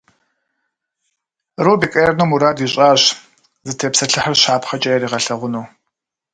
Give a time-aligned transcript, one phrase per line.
[1.63, 3.01] Рубик Эрно мурад ищIащ
[3.65, 5.65] зытепсэлъыхьыр щапхъэкIэ яригъэлъэгъуну.